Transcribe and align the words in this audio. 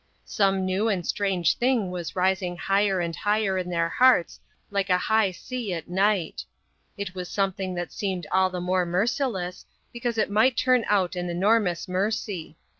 Some 0.25 0.65
new 0.65 0.89
and 0.89 1.05
strange 1.05 1.59
thing 1.59 1.91
was 1.91 2.15
rising 2.15 2.57
higher 2.57 2.99
and 3.01 3.15
higher 3.15 3.59
in 3.59 3.69
their 3.69 3.87
hearts 3.87 4.39
like 4.71 4.89
a 4.89 4.97
high 4.97 5.29
sea 5.29 5.73
at 5.75 5.87
night. 5.89 6.43
It 6.97 7.13
was 7.13 7.29
something 7.29 7.75
that 7.75 7.91
seemed 7.93 8.25
all 8.31 8.49
the 8.49 8.59
more 8.61 8.83
merciless, 8.83 9.63
because 9.93 10.17
it 10.17 10.31
might 10.31 10.57
turn 10.57 10.85
out 10.87 11.15
an 11.15 11.29
enormous 11.29 11.87
mercy. 11.87 12.57